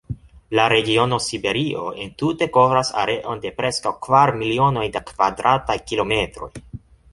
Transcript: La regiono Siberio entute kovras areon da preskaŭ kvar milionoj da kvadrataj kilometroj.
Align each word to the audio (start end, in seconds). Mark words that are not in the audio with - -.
La 0.59 0.63
regiono 0.71 1.19
Siberio 1.25 1.83
entute 2.05 2.47
kovras 2.55 2.91
areon 3.03 3.45
da 3.45 3.53
preskaŭ 3.61 3.93
kvar 4.09 4.35
milionoj 4.41 4.89
da 4.99 5.05
kvadrataj 5.13 5.81
kilometroj. 5.93 6.53